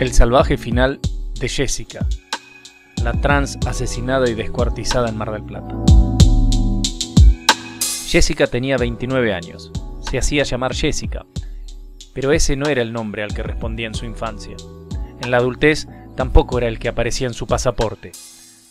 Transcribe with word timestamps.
El 0.00 0.12
salvaje 0.12 0.56
final 0.56 0.98
de 1.38 1.48
Jessica, 1.48 2.04
la 3.04 3.12
trans 3.12 3.58
asesinada 3.64 4.28
y 4.28 4.34
descuartizada 4.34 5.08
en 5.08 5.16
Mar 5.16 5.30
del 5.30 5.44
Plata. 5.44 5.72
Jessica 8.08 8.48
tenía 8.48 8.76
29 8.76 9.32
años, 9.32 9.70
se 10.00 10.18
hacía 10.18 10.42
llamar 10.42 10.74
Jessica, 10.74 11.24
pero 12.12 12.32
ese 12.32 12.56
no 12.56 12.66
era 12.66 12.82
el 12.82 12.92
nombre 12.92 13.22
al 13.22 13.34
que 13.34 13.44
respondía 13.44 13.86
en 13.86 13.94
su 13.94 14.04
infancia. 14.04 14.56
En 15.22 15.30
la 15.30 15.36
adultez 15.36 15.86
tampoco 16.16 16.58
era 16.58 16.66
el 16.66 16.80
que 16.80 16.88
aparecía 16.88 17.28
en 17.28 17.34
su 17.34 17.46
pasaporte. 17.46 18.10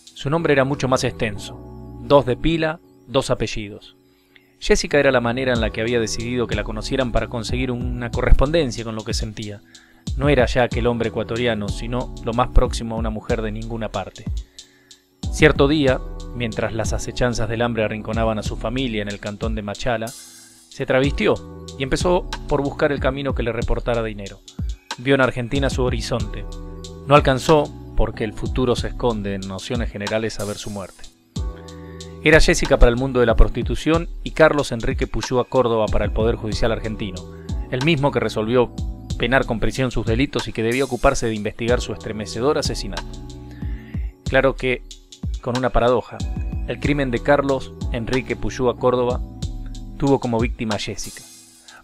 Su 0.03 0.29
nombre 0.29 0.51
era 0.51 0.65
mucho 0.65 0.89
más 0.89 1.05
extenso, 1.05 1.57
dos 2.01 2.25
de 2.25 2.35
pila, 2.35 2.81
dos 3.07 3.29
apellidos. 3.29 3.95
Jessica 4.59 4.99
era 4.99 5.11
la 5.11 5.21
manera 5.21 5.53
en 5.53 5.61
la 5.61 5.69
que 5.69 5.79
había 5.79 6.01
decidido 6.01 6.47
que 6.47 6.55
la 6.55 6.65
conocieran 6.65 7.13
para 7.13 7.27
conseguir 7.27 7.71
una 7.71 8.11
correspondencia 8.11 8.83
con 8.83 8.95
lo 8.95 9.05
que 9.05 9.13
sentía. 9.13 9.61
No 10.17 10.29
era 10.29 10.45
ya 10.45 10.63
aquel 10.63 10.87
hombre 10.87 11.09
ecuatoriano, 11.09 11.69
sino 11.69 12.13
lo 12.23 12.33
más 12.33 12.49
próximo 12.49 12.95
a 12.95 12.99
una 12.99 13.09
mujer 13.09 13.41
de 13.41 13.51
ninguna 13.51 13.89
parte. 13.89 14.25
Cierto 15.31 15.67
día, 15.67 15.99
mientras 16.35 16.73
las 16.73 16.93
acechanzas 16.93 17.49
del 17.49 17.61
hambre 17.61 17.83
arrinconaban 17.83 18.37
a 18.37 18.43
su 18.43 18.55
familia 18.55 19.01
en 19.01 19.09
el 19.09 19.19
cantón 19.19 19.55
de 19.55 19.63
Machala, 19.63 20.07
se 20.07 20.85
travestió 20.85 21.35
y 21.77 21.83
empezó 21.83 22.29
por 22.47 22.61
buscar 22.61 22.91
el 22.91 22.99
camino 22.99 23.33
que 23.33 23.43
le 23.43 23.51
reportara 23.51 24.03
dinero. 24.03 24.39
Vio 24.99 25.15
en 25.15 25.21
Argentina 25.21 25.69
su 25.69 25.83
horizonte. 25.83 26.45
No 27.07 27.15
alcanzó, 27.15 27.71
porque 27.95 28.23
el 28.23 28.33
futuro 28.33 28.75
se 28.75 28.89
esconde 28.89 29.35
en 29.35 29.41
nociones 29.41 29.91
generales 29.91 30.39
a 30.39 30.45
ver 30.45 30.57
su 30.57 30.69
muerte. 30.69 31.03
Era 32.23 32.39
Jessica 32.39 32.77
para 32.77 32.89
el 32.89 32.95
mundo 32.95 33.19
de 33.19 33.25
la 33.25 33.35
prostitución 33.35 34.07
y 34.23 34.31
Carlos 34.31 34.71
Enrique 34.71 35.05
a 35.05 35.43
Córdoba 35.43 35.87
para 35.87 36.05
el 36.05 36.11
Poder 36.11 36.35
Judicial 36.35 36.71
argentino, 36.71 37.21
el 37.69 37.83
mismo 37.83 38.11
que 38.11 38.19
resolvió 38.19 38.73
penar 39.17 39.45
con 39.45 39.59
prisión 39.59 39.91
sus 39.91 40.05
delitos 40.05 40.47
y 40.47 40.53
que 40.53 40.63
debía 40.63 40.85
ocuparse 40.85 41.27
de 41.27 41.35
investigar 41.35 41.81
su 41.81 41.93
estremecedor 41.93 42.57
asesinato. 42.57 43.03
Claro 44.25 44.55
que, 44.55 44.81
con 45.41 45.57
una 45.57 45.69
paradoja, 45.69 46.17
el 46.67 46.79
crimen 46.79 47.11
de 47.11 47.19
Carlos 47.19 47.73
Enrique 47.91 48.33
a 48.35 48.73
Córdoba 48.79 49.21
tuvo 49.97 50.19
como 50.19 50.39
víctima 50.39 50.75
a 50.75 50.79
Jessica, 50.79 51.21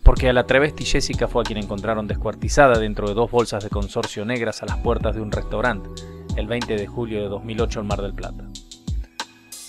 porque 0.04 0.30
a 0.30 0.34
la 0.34 0.46
travesti 0.46 0.86
Jessica 0.86 1.28
fue 1.28 1.42
a 1.42 1.46
quien 1.46 1.60
encontraron 1.60 2.08
descuartizada 2.08 2.80
dentro 2.80 3.08
de 3.08 3.14
dos 3.14 3.30
bolsas 3.30 3.64
de 3.64 3.70
consorcio 3.70 4.26
negras 4.26 4.64
a 4.64 4.66
las 4.66 4.78
puertas 4.78 5.16
de 5.16 5.22
un 5.22 5.32
restaurante 5.32 5.90
el 6.36 6.48
20 6.48 6.76
de 6.76 6.88
julio 6.88 7.22
de 7.22 7.28
2008 7.28 7.82
en 7.82 7.88
Mar 7.88 8.02
del 8.02 8.14
Plata. 8.14 8.46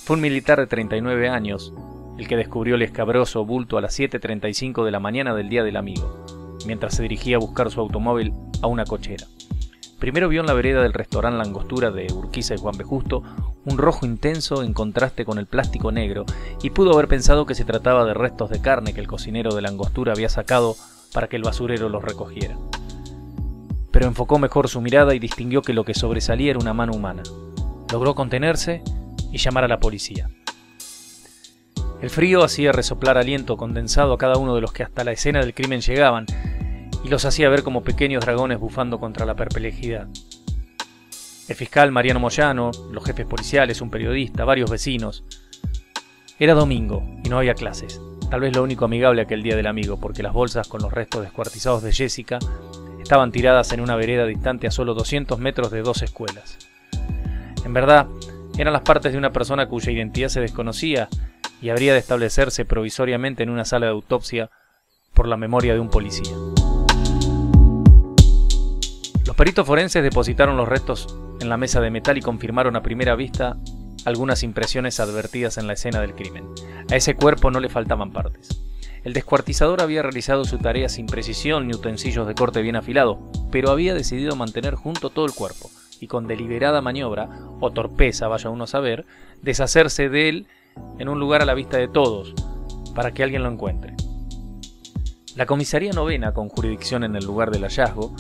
Fue 0.04 0.16
un 0.16 0.22
militar 0.22 0.58
de 0.58 0.66
39 0.66 1.28
años 1.28 1.72
el 2.18 2.28
que 2.28 2.36
descubrió 2.36 2.74
el 2.74 2.82
escabroso 2.82 3.44
bulto 3.44 3.78
a 3.78 3.80
las 3.80 3.98
7.35 3.98 4.84
de 4.84 4.90
la 4.90 5.00
mañana 5.00 5.34
del 5.34 5.48
día 5.48 5.64
del 5.64 5.76
amigo, 5.76 6.24
mientras 6.66 6.94
se 6.94 7.02
dirigía 7.02 7.36
a 7.36 7.40
buscar 7.40 7.70
su 7.70 7.80
automóvil 7.80 8.32
a 8.62 8.66
una 8.66 8.84
cochera. 8.84 9.26
Primero 9.98 10.30
vio 10.30 10.40
en 10.40 10.46
la 10.46 10.54
vereda 10.54 10.82
del 10.82 10.94
restaurante 10.94 11.36
Langostura 11.36 11.90
de 11.90 12.10
Urquiza 12.10 12.54
y 12.54 12.58
Juan 12.58 12.78
B. 12.78 12.84
Un 13.66 13.76
rojo 13.76 14.06
intenso 14.06 14.62
en 14.62 14.72
contraste 14.72 15.26
con 15.26 15.38
el 15.38 15.46
plástico 15.46 15.92
negro 15.92 16.24
y 16.62 16.70
pudo 16.70 16.94
haber 16.94 17.06
pensado 17.06 17.44
que 17.44 17.54
se 17.54 17.66
trataba 17.66 18.06
de 18.06 18.14
restos 18.14 18.48
de 18.48 18.62
carne 18.62 18.94
que 18.94 19.00
el 19.00 19.06
cocinero 19.06 19.54
de 19.54 19.60
Langostura 19.60 20.14
había 20.14 20.30
sacado 20.30 20.74
para 21.12 21.28
que 21.28 21.36
el 21.36 21.42
basurero 21.42 21.90
los 21.90 22.02
recogiera. 22.02 22.56
Pero 23.90 24.06
enfocó 24.06 24.38
mejor 24.38 24.68
su 24.68 24.80
mirada 24.80 25.14
y 25.14 25.18
distinguió 25.18 25.60
que 25.60 25.74
lo 25.74 25.84
que 25.84 25.92
sobresalía 25.92 26.50
era 26.50 26.60
una 26.60 26.72
mano 26.72 26.92
humana. 26.94 27.22
Logró 27.92 28.14
contenerse 28.14 28.82
y 29.30 29.36
llamar 29.36 29.64
a 29.64 29.68
la 29.68 29.80
policía. 29.80 30.30
El 32.02 32.08
frío 32.08 32.42
hacía 32.42 32.72
resoplar 32.72 33.18
aliento 33.18 33.58
condensado 33.58 34.14
a 34.14 34.18
cada 34.18 34.38
uno 34.38 34.54
de 34.54 34.62
los 34.62 34.72
que 34.72 34.82
hasta 34.82 35.04
la 35.04 35.12
escena 35.12 35.40
del 35.40 35.52
crimen 35.52 35.82
llegaban 35.82 36.24
y 37.04 37.08
los 37.08 37.26
hacía 37.26 37.50
ver 37.50 37.62
como 37.62 37.82
pequeños 37.82 38.24
dragones 38.24 38.58
bufando 38.58 38.98
contra 38.98 39.26
la 39.26 39.34
perplejidad. 39.34 40.08
El 41.48 41.56
fiscal 41.56 41.92
Mariano 41.92 42.20
Moyano, 42.20 42.70
los 42.90 43.04
jefes 43.04 43.26
policiales, 43.26 43.82
un 43.82 43.90
periodista, 43.90 44.46
varios 44.46 44.70
vecinos. 44.70 45.24
Era 46.38 46.54
domingo 46.54 47.02
y 47.22 47.28
no 47.28 47.36
había 47.36 47.54
clases. 47.54 48.00
Tal 48.30 48.40
vez 48.40 48.56
lo 48.56 48.62
único 48.62 48.86
amigable 48.86 49.20
aquel 49.20 49.42
día 49.42 49.56
del 49.56 49.66
amigo, 49.66 49.98
porque 50.00 50.22
las 50.22 50.32
bolsas 50.32 50.68
con 50.68 50.80
los 50.80 50.92
restos 50.92 51.22
descuartizados 51.22 51.82
de 51.82 51.92
Jessica 51.92 52.38
estaban 53.02 53.32
tiradas 53.32 53.72
en 53.72 53.80
una 53.80 53.96
vereda 53.96 54.24
distante 54.24 54.66
a 54.66 54.70
solo 54.70 54.94
200 54.94 55.38
metros 55.38 55.70
de 55.70 55.82
dos 55.82 56.00
escuelas. 56.00 56.56
En 57.64 57.74
verdad, 57.74 58.06
eran 58.56 58.72
las 58.72 58.82
partes 58.82 59.12
de 59.12 59.18
una 59.18 59.32
persona 59.32 59.66
cuya 59.66 59.90
identidad 59.90 60.28
se 60.28 60.40
desconocía 60.40 61.08
y 61.60 61.70
habría 61.70 61.92
de 61.92 61.98
establecerse 61.98 62.64
provisoriamente 62.64 63.42
en 63.42 63.50
una 63.50 63.64
sala 63.64 63.86
de 63.86 63.92
autopsia 63.92 64.50
por 65.14 65.28
la 65.28 65.36
memoria 65.36 65.74
de 65.74 65.80
un 65.80 65.90
policía. 65.90 66.34
Los 69.26 69.36
peritos 69.36 69.66
forenses 69.66 70.02
depositaron 70.02 70.56
los 70.56 70.68
restos 70.68 71.16
en 71.40 71.48
la 71.48 71.56
mesa 71.56 71.80
de 71.80 71.90
metal 71.90 72.18
y 72.18 72.22
confirmaron 72.22 72.76
a 72.76 72.82
primera 72.82 73.14
vista 73.14 73.56
algunas 74.04 74.42
impresiones 74.42 75.00
advertidas 75.00 75.58
en 75.58 75.66
la 75.66 75.74
escena 75.74 76.00
del 76.00 76.14
crimen. 76.14 76.46
A 76.90 76.96
ese 76.96 77.14
cuerpo 77.14 77.50
no 77.50 77.60
le 77.60 77.68
faltaban 77.68 78.12
partes. 78.12 78.60
El 79.04 79.12
descuartizador 79.14 79.80
había 79.80 80.02
realizado 80.02 80.44
su 80.44 80.58
tarea 80.58 80.88
sin 80.88 81.06
precisión 81.06 81.66
ni 81.66 81.74
utensilios 81.74 82.26
de 82.26 82.34
corte 82.34 82.60
bien 82.60 82.76
afilado, 82.76 83.18
pero 83.50 83.70
había 83.70 83.94
decidido 83.94 84.36
mantener 84.36 84.74
junto 84.74 85.10
todo 85.10 85.24
el 85.24 85.32
cuerpo, 85.32 85.70
y 86.00 86.06
con 86.06 86.26
deliberada 86.26 86.82
maniobra, 86.82 87.28
o 87.60 87.70
torpeza 87.70 88.28
vaya 88.28 88.50
uno 88.50 88.64
a 88.64 88.66
saber, 88.66 89.06
deshacerse 89.42 90.10
de 90.10 90.28
él 90.28 90.46
en 90.98 91.08
un 91.08 91.18
lugar 91.18 91.42
a 91.42 91.46
la 91.46 91.54
vista 91.54 91.76
de 91.76 91.88
todos, 91.88 92.34
para 92.94 93.12
que 93.12 93.22
alguien 93.22 93.42
lo 93.42 93.50
encuentre. 93.50 93.94
La 95.36 95.46
comisaría 95.46 95.92
novena, 95.92 96.34
con 96.34 96.48
jurisdicción 96.48 97.04
en 97.04 97.16
el 97.16 97.24
lugar 97.24 97.50
del 97.50 97.62
hallazgo, 97.62 98.14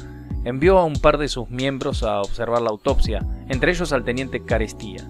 envió 0.44 0.78
a 0.78 0.84
un 0.84 0.94
par 0.94 1.18
de 1.18 1.28
sus 1.28 1.50
miembros 1.50 2.02
a 2.02 2.20
observar 2.20 2.62
la 2.62 2.70
autopsia, 2.70 3.24
entre 3.48 3.72
ellos 3.72 3.92
al 3.92 4.04
teniente 4.04 4.44
Carestía. 4.44 5.06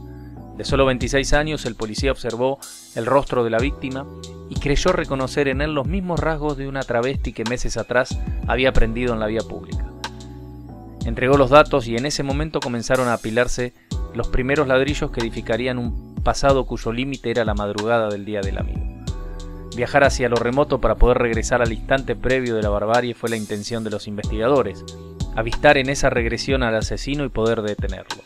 De 0.56 0.64
solo 0.64 0.84
26 0.86 1.32
años, 1.34 1.66
el 1.66 1.74
policía 1.74 2.10
observó 2.10 2.58
el 2.94 3.06
rostro 3.06 3.44
de 3.44 3.50
la 3.50 3.58
víctima 3.58 4.06
y 4.48 4.56
creyó 4.56 4.92
reconocer 4.92 5.48
en 5.48 5.60
él 5.62 5.72
los 5.72 5.86
mismos 5.86 6.20
rasgos 6.20 6.56
de 6.56 6.68
una 6.68 6.82
travesti 6.82 7.32
que 7.32 7.44
meses 7.44 7.76
atrás 7.76 8.18
había 8.46 8.70
aprendido 8.70 9.14
en 9.14 9.20
la 9.20 9.26
vía 9.26 9.42
pública. 9.42 9.86
Entregó 11.04 11.38
los 11.38 11.50
datos 11.50 11.86
y 11.86 11.96
en 11.96 12.06
ese 12.06 12.22
momento 12.22 12.60
comenzaron 12.60 13.08
a 13.08 13.14
apilarse 13.14 13.72
los 14.14 14.28
primeros 14.28 14.68
ladrillos 14.68 15.10
que 15.10 15.20
edificarían 15.20 15.78
un 15.78 16.09
pasado 16.22 16.66
cuyo 16.66 16.92
límite 16.92 17.30
era 17.30 17.44
la 17.44 17.54
madrugada 17.54 18.08
del 18.08 18.24
día 18.24 18.40
del 18.40 18.58
amigo. 18.58 18.80
Viajar 19.76 20.04
hacia 20.04 20.28
lo 20.28 20.36
remoto 20.36 20.80
para 20.80 20.96
poder 20.96 21.18
regresar 21.18 21.62
al 21.62 21.72
instante 21.72 22.16
previo 22.16 22.56
de 22.56 22.62
la 22.62 22.68
barbarie 22.68 23.14
fue 23.14 23.30
la 23.30 23.36
intención 23.36 23.84
de 23.84 23.90
los 23.90 24.08
investigadores, 24.08 24.84
avistar 25.36 25.78
en 25.78 25.88
esa 25.88 26.10
regresión 26.10 26.62
al 26.62 26.74
asesino 26.74 27.24
y 27.24 27.28
poder 27.28 27.62
detenerlo. 27.62 28.22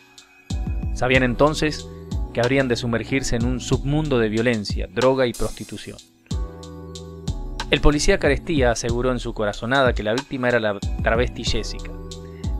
Sabían 0.93 1.23
entonces 1.23 1.87
que 2.33 2.41
habrían 2.41 2.67
de 2.67 2.75
sumergirse 2.75 3.35
en 3.35 3.45
un 3.45 3.59
submundo 3.59 4.19
de 4.19 4.29
violencia, 4.29 4.87
droga 4.93 5.27
y 5.27 5.33
prostitución. 5.33 5.97
El 7.71 7.81
policía 7.81 8.19
Carestía 8.19 8.71
aseguró 8.71 9.11
en 9.11 9.19
su 9.19 9.33
corazonada 9.33 9.93
que 9.93 10.03
la 10.03 10.13
víctima 10.13 10.49
era 10.49 10.59
la 10.59 10.79
travesti 11.01 11.43
Jessica, 11.43 11.91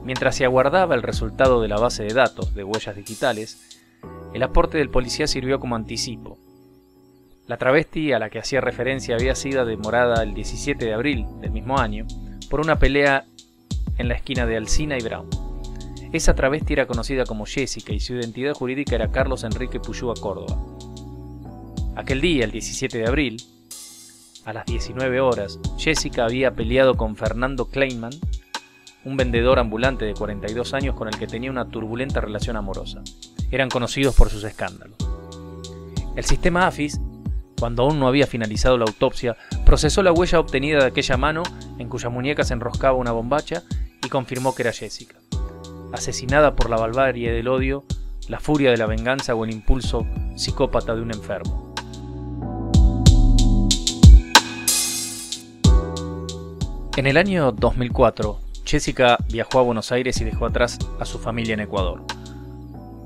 Mientras 0.06 0.35
se 0.35 0.45
aguardaba 0.45 0.94
el 0.94 1.01
resultado 1.01 1.63
de 1.63 1.68
la 1.68 1.78
base 1.78 2.03
de 2.03 2.13
datos 2.13 2.53
de 2.53 2.63
huellas 2.63 2.95
digitales, 2.95 3.75
el 4.35 4.44
aporte 4.44 4.78
del 4.78 4.90
policía 4.90 5.28
sirvió 5.28 5.62
como 5.62 5.78
anticipo. 5.78 6.38
La 7.47 7.56
travesti 7.56 8.12
a 8.12 8.19
la 8.19 8.29
que 8.29 8.40
hacía 8.40 8.59
referencia 8.59 9.16
había 9.16 9.34
sido 9.34 9.66
demorada 9.66 10.22
el 10.23 10.34
17 10.34 10.84
de 10.84 10.94
abril 10.94 11.25
del 11.40 11.51
mismo 11.51 11.79
año 11.79 12.06
por 12.50 12.59
una 12.59 12.78
pelea 12.78 13.24
en 13.97 14.09
la 14.09 14.16
esquina 14.16 14.45
de 14.45 14.57
Alcina 14.57 14.97
y 14.97 15.01
Brown. 15.01 15.29
Esa 16.12 16.35
travesti 16.35 16.74
era 16.74 16.85
conocida 16.85 17.24
como 17.24 17.45
Jessica 17.45 17.94
y 17.94 18.01
su 18.01 18.16
identidad 18.16 18.53
jurídica 18.53 18.95
era 18.95 19.09
Carlos 19.09 19.45
Enrique 19.45 19.79
Puyúa 19.79 20.16
Córdoba. 20.16 20.62
Aquel 21.95 22.19
día, 22.19 22.44
el 22.44 22.51
17 22.51 22.97
de 22.97 23.07
abril, 23.07 23.41
a 24.44 24.51
las 24.51 24.66
19 24.66 25.22
horas, 25.22 25.62
Jessica 25.78 26.25
había 26.25 26.51
peleado 26.51 26.97
con 26.97 27.16
Fernando 27.16 27.69
Kleinman 27.69 28.12
un 29.06 29.16
vendedor 29.16 29.59
ambulante 29.59 30.04
de 30.04 30.13
42 30.13 30.74
años 30.74 30.94
con 30.94 31.07
el 31.07 31.18
que 31.18 31.25
tenía 31.25 31.51
una 31.51 31.69
turbulenta 31.69 32.19
relación 32.19 32.57
amorosa. 32.57 33.01
Eran 33.56 33.69
conocidos 33.69 34.13
por 34.16 34.30
sus 34.30 34.44
escándalos. 34.44 34.98
El 36.18 36.25
sistema 36.25 36.68
AFIS, 36.68 37.00
cuando 37.57 37.84
aún 37.84 38.02
no 38.02 38.10
había 38.10 38.28
finalizado 38.28 38.78
la 38.78 38.84
autopsia, 38.84 39.38
procesó 39.66 40.04
la 40.04 40.12
huella 40.12 40.42
obtenida 40.42 40.80
de 40.80 40.88
aquella 40.88 41.16
mano 41.16 41.42
en 41.80 41.88
cuya 41.88 42.10
muñeca 42.10 42.44
se 42.44 42.54
enroscaba 42.54 42.98
una 42.98 43.13
bombacha 43.13 43.63
y 44.04 44.10
confirmó 44.10 44.54
que 44.54 44.63
era 44.63 44.74
Jessica. 44.74 45.16
Asesinada 45.94 46.54
por 46.54 46.69
la 46.69 46.75
barbarie 46.75 47.31
del 47.31 47.48
odio, 47.48 47.86
la 48.28 48.42
furia 48.42 48.72
de 48.72 48.78
la 48.78 48.88
venganza 48.88 49.34
o 49.36 49.46
el 49.46 49.52
impulso 49.52 50.06
psicópata 50.36 50.94
de 50.94 51.02
un 51.02 51.13
enfermo. 51.13 51.74
En 56.98 57.07
el 57.07 57.16
año 57.16 57.54
2004, 57.54 58.38
Jessica 58.66 59.18
viajó 59.30 59.60
a 59.60 59.62
Buenos 59.62 59.94
Aires 59.94 60.19
y 60.19 60.25
dejó 60.25 60.46
atrás 60.46 60.78
a 61.00 61.06
su 61.06 61.19
familia 61.19 61.54
en 61.54 61.62
Ecuador. 61.62 62.14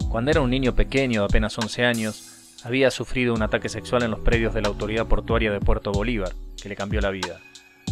Cuando 0.10 0.32
era 0.32 0.42
un 0.42 0.50
niño 0.50 0.74
pequeño 0.74 1.22
de 1.22 1.26
apenas 1.26 1.56
11 1.56 1.86
años, 1.86 2.56
había 2.64 2.90
sufrido 2.90 3.36
un 3.36 3.44
ataque 3.44 3.70
sexual 3.70 4.02
en 4.02 4.10
los 4.10 4.20
predios 4.22 4.56
de 4.56 4.64
la 4.64 4.70
autoridad 4.70 5.06
portuaria 5.06 5.52
de 5.52 5.60
Puerto 5.60 5.92
Bolívar, 5.92 6.34
que 6.60 6.68
le 6.68 6.76
cambió 6.76 7.00
la 7.00 7.12
vida. 7.12 7.40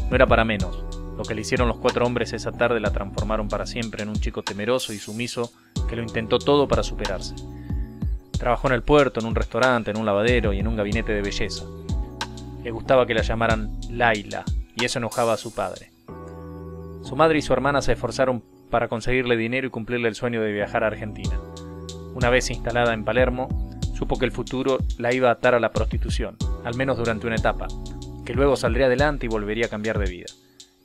No 0.10 0.16
era 0.16 0.26
para 0.26 0.44
menos. 0.44 0.84
Lo 1.16 1.24
que 1.24 1.36
le 1.36 1.42
hicieron 1.42 1.68
los 1.68 1.78
cuatro 1.78 2.08
hombres 2.08 2.34
esa 2.34 2.52
tarde 2.52 2.80
la 2.80 2.92
transformaron 2.92 3.50
para 3.50 3.68
siempre 3.68 4.02
en 4.02 4.10
un 4.10 4.16
chico 4.16 4.42
temeroso 4.42 4.94
y 4.94 4.98
sumiso 4.98 5.52
que 5.88 5.96
lo 5.96 6.02
intentó 6.02 6.40
todo 6.40 6.68
para 6.68 6.82
superarse. 6.82 7.36
Trabajó 8.32 8.68
en 8.68 8.74
el 8.74 8.82
puerto, 8.82 9.20
en 9.20 9.28
un 9.28 9.36
restaurante, 9.36 9.92
en 9.92 9.98
un 9.98 10.06
lavadero 10.08 10.54
y 10.54 10.60
en 10.60 10.68
un 10.68 10.76
gabinete 10.76 11.14
de 11.14 11.22
belleza. 11.22 11.66
Le 12.64 12.72
gustaba 12.72 13.06
que 13.06 13.14
la 13.14 13.22
llamaran 13.22 13.80
Laila, 13.92 14.44
y 14.76 14.86
eso 14.86 14.98
enojaba 14.98 15.34
a 15.34 15.38
su 15.38 15.54
padre. 15.54 15.92
Su 17.04 17.16
madre 17.16 17.38
y 17.38 17.44
su 17.44 17.54
hermana 17.54 17.84
se 17.84 17.92
esforzaron 17.94 18.44
para 18.72 18.88
conseguirle 18.88 19.38
dinero 19.38 19.68
y 19.68 19.70
cumplirle 19.70 20.10
el 20.10 20.16
sueño 20.16 20.42
de 20.42 20.52
viajar 20.52 20.84
a 20.84 20.88
Argentina. 20.88 21.40
Una 22.18 22.32
vez 22.32 22.50
instalada 22.50 22.96
en 22.96 23.06
Palermo, 23.06 23.48
supo 23.96 24.18
que 24.18 24.26
el 24.26 24.32
futuro 24.32 24.80
la 24.98 25.14
iba 25.14 25.30
a 25.30 25.34
atar 25.34 25.54
a 25.54 25.60
la 25.60 25.72
prostitución, 25.72 26.36
al 26.66 26.76
menos 26.76 26.98
durante 26.98 27.28
una 27.28 27.36
etapa, 27.36 27.68
que 28.26 28.34
luego 28.34 28.56
saldría 28.56 28.88
adelante 28.88 29.28
y 29.28 29.30
volvería 29.30 29.68
a 29.68 29.70
cambiar 29.70 30.00
de 30.00 30.10
vida. 30.10 30.26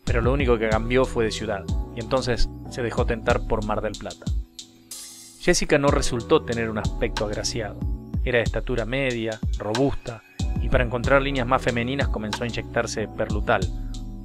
Pero 0.05 0.21
lo 0.21 0.31
único 0.31 0.59
que 0.59 0.69
cambió 0.69 1.07
fue 1.07 1.25
de 1.25 1.31
ciudad, 1.31 1.65
y 1.97 2.01
entonces 2.01 2.51
se 2.69 2.83
dejó 2.83 3.07
tentar 3.07 3.47
por 3.47 3.65
Mar 3.65 3.81
del 3.81 3.95
Plata. 3.95 4.27
Jessica 5.41 5.79
no 5.79 5.89
resultó 5.89 6.43
tener 6.43 6.69
un 6.69 6.77
aspecto 6.77 7.25
agraciado. 7.25 7.81
Era 8.27 8.37
de 8.37 8.45
estatura 8.45 8.85
media, 8.85 9.41
robusta, 9.57 10.23
y 10.61 10.69
para 10.69 10.85
encontrar 10.85 11.23
líneas 11.23 11.47
más 11.47 11.63
femeninas 11.63 12.09
comenzó 12.09 12.45
a 12.45 12.47
inyectarse 12.47 13.09
perlutal, 13.09 13.63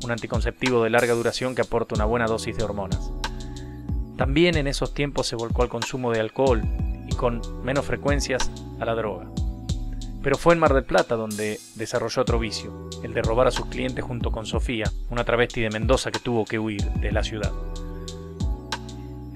un 0.04 0.12
anticonceptivo 0.12 0.84
de 0.84 0.90
larga 0.90 1.14
duración 1.14 1.56
que 1.56 1.62
aporta 1.62 1.96
una 1.96 2.04
buena 2.04 2.26
dosis 2.26 2.58
de 2.58 2.66
hormonas. 2.66 3.14
También 4.18 4.58
en 4.58 4.68
esos 4.68 4.94
tiempos 4.94 5.28
se 5.28 5.38
volcó 5.38 5.62
al 5.62 5.70
consumo 5.70 6.12
de 6.12 6.20
alcohol 6.20 6.64
y 7.08 7.16
con 7.16 7.42
menos 7.64 7.86
frecuencias 7.86 8.52
a 8.80 8.86
la 8.86 8.96
droga. 8.96 9.28
Pero 10.24 10.38
fue 10.38 10.54
en 10.54 10.60
Mar 10.60 10.74
del 10.74 10.84
Plata 10.84 11.16
donde 11.16 11.60
desarrolló 11.76 12.22
otro 12.22 12.40
vicio, 12.40 12.90
el 13.04 13.14
de 13.14 13.22
robar 13.22 13.48
a 13.48 13.52
sus 13.52 13.68
clientes 13.68 14.04
junto 14.04 14.32
con 14.32 14.46
Sofía, 14.46 14.92
una 15.10 15.24
travesti 15.24 15.62
de 15.62 15.70
Mendoza 15.70 16.12
que 16.12 16.20
tuvo 16.20 16.46
que 16.46 16.60
huir 16.60 16.84
de 16.84 17.12
la 17.12 17.24
ciudad. 17.24 17.52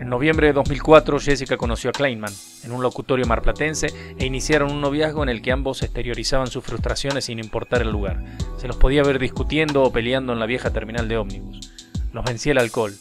En 0.02 0.10
noviembre 0.10 0.48
de 0.48 0.54
2004, 0.54 1.20
Jessica 1.20 1.58
conoció 1.58 1.92
a 1.92 1.94
Kleinman 1.94 2.34
en 2.64 2.72
un 2.72 2.82
locutorio 2.82 3.28
marplatense 3.28 3.94
e 4.18 4.26
iniciaron 4.26 4.72
un 4.72 4.82
noviazgo 4.82 5.22
en 5.22 5.30
el 5.30 5.44
que 5.44 5.52
ambos 5.52 5.84
exteriorizaban 5.84 6.48
sus 6.48 6.64
frustraciones 6.64 7.26
sin 7.26 7.38
importar 7.38 7.84
el 7.84 7.92
lugar. 7.92 8.24
Se 8.58 8.68
los 8.68 8.78
podía 8.78 9.04
ver 9.04 9.20
discutiendo 9.20 9.84
o 9.84 9.92
peleando 9.92 10.34
en 10.34 10.40
la 10.40 10.48
vieja 10.48 10.74
terminal 10.74 11.08
de 11.08 11.18
ómnibus. 11.18 11.72
Los 12.14 12.26
vencía 12.26 12.54
el 12.54 12.58
alcohol 12.58 12.96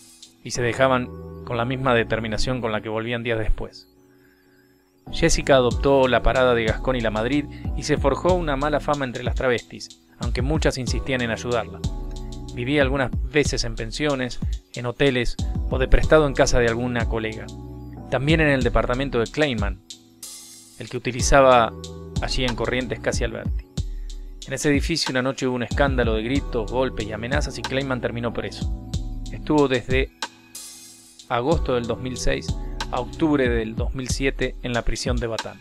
y 0.45 0.51
se 0.51 0.61
dejaban 0.61 1.09
con 1.45 1.57
la 1.57 1.65
misma 1.65 1.95
determinación 1.95 2.61
con 2.61 2.71
la 2.71 2.83
que 2.83 2.91
volvían 2.91 3.23
días 3.23 3.39
después. 3.39 3.90
Jessica 5.13 5.57
adoptó 5.57 6.09
la 6.09 6.23
parada 6.23 6.55
de 6.55 6.65
Gascón 6.65 6.97
y 6.97 7.01
la 7.01 7.11
Madrid 7.11 7.45
y 7.77 7.83
se 7.83 7.97
forjó 7.97 8.35
una 8.35 8.57
mala 8.57 8.81
fama 8.81 9.05
entre 9.05 9.25
las 9.25 9.35
travestis, 9.35 10.01
aunque 10.19 10.43
muchas 10.43 10.79
insistían 10.79 11.21
en 11.21 11.31
ayudarla. 11.31 11.81
Vivía 12.55 12.83
algunas 12.83 13.11
veces 13.31 13.65
en 13.65 13.75
pensiones, 13.75 14.39
en 14.75 14.87
hoteles 14.87 15.37
o 15.71 15.79
de 15.79 15.89
prestado 15.89 16.27
en 16.27 16.35
casa 16.35 16.59
de 16.59 16.69
alguna 16.69 17.09
colega. 17.09 17.47
También 18.11 18.41
en 18.41 18.49
el 18.49 18.63
departamento 18.63 19.19
de 19.19 19.27
Kleinman, 19.27 19.81
el 20.79 20.89
que 20.89 20.97
utilizaba 20.97 21.73
allí 22.23 22.45
en 22.45 22.57
Corrientes 22.57 23.01
casi 23.01 23.25
Alberti. 23.25 23.67
En 24.47 24.55
ese 24.55 24.69
edificio 24.69 25.11
una 25.11 25.23
noche 25.23 25.47
hubo 25.47 25.55
un 25.55 25.63
escándalo 25.63 26.15
de 26.15 26.23
gritos, 26.23 26.71
golpes 26.71 27.07
y 27.07 27.13
amenazas 27.13 27.57
y 27.59 27.63
Kleinman 27.63 28.01
terminó 28.01 28.33
preso. 28.33 28.91
Estuvo 29.31 29.69
desde 29.69 30.11
agosto 31.29 31.75
del 31.75 31.87
2006 31.87 32.49
a 32.91 33.01
octubre 33.01 33.49
del 33.49 33.77
2007 33.77 34.57
en 34.63 34.73
la 34.73 34.83
prisión 34.83 35.17
de 35.17 35.27
Batán. 35.27 35.59